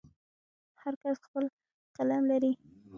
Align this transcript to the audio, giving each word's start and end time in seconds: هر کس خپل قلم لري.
هر 0.81 0.93
کس 1.01 1.17
خپل 1.25 1.43
قلم 1.97 2.23
لري. 2.31 2.51